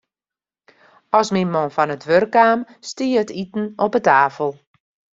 As 1.19 1.27
myn 1.35 1.49
man 1.53 1.69
fan 1.75 1.93
it 1.95 2.07
wurk 2.09 2.31
kaam, 2.35 2.59
stie 2.89 3.17
it 3.21 3.29
iten 3.43 3.63
op 3.85 3.93
'e 3.97 4.01
tafel. 4.07 4.51